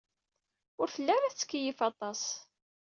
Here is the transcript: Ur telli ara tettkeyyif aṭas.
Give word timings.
Ur 0.81 0.87
telli 0.93 1.11
ara 1.15 1.31
tettkeyyif 1.33 1.79
aṭas. 1.89 2.21